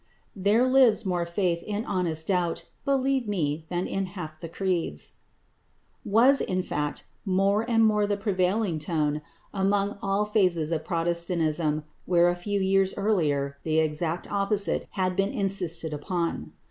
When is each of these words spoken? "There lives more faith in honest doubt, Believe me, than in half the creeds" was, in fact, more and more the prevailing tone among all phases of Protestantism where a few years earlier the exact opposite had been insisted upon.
"There 0.35 0.65
lives 0.65 1.05
more 1.05 1.27
faith 1.27 1.61
in 1.61 1.85
honest 1.85 2.25
doubt, 2.25 2.67
Believe 2.85 3.27
me, 3.27 3.67
than 3.69 3.85
in 3.85 4.07
half 4.07 4.39
the 4.39 4.49
creeds" 4.49 5.17
was, 6.03 6.41
in 6.41 6.63
fact, 6.63 7.03
more 7.23 7.61
and 7.69 7.85
more 7.85 8.07
the 8.07 8.17
prevailing 8.17 8.79
tone 8.79 9.21
among 9.53 9.99
all 10.01 10.25
phases 10.25 10.71
of 10.71 10.85
Protestantism 10.85 11.83
where 12.07 12.29
a 12.29 12.35
few 12.35 12.59
years 12.59 12.95
earlier 12.97 13.59
the 13.61 13.77
exact 13.77 14.25
opposite 14.31 14.87
had 14.93 15.15
been 15.15 15.29
insisted 15.29 15.93
upon. 15.93 16.53